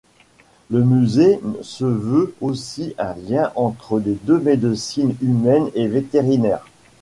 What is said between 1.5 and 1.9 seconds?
se